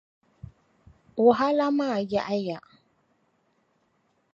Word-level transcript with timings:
Wahala 1.23 1.65
maa 1.77 1.97
yaɣi 2.11 2.39
ya. 2.47 2.59